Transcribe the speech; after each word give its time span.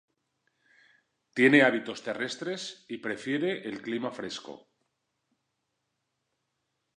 Tiene 1.35 1.61
hábitos 1.61 2.01
terrestres 2.01 2.85
y 2.89 2.97
prefiere 2.97 3.67
el 3.69 3.83
clima 3.83 4.09
fresco. 4.09 4.67